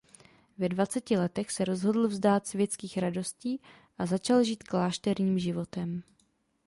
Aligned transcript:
Ve 0.57 0.69
dvaceti 0.69 1.17
letech 1.17 1.51
se 1.51 1.65
rozhodl 1.65 2.07
vzdát 2.07 2.47
světských 2.47 2.97
radostí 2.97 3.61
a 3.97 4.05
začal 4.05 4.43
žít 4.43 4.63
klášterním 4.63 5.39
životem. 5.39 6.03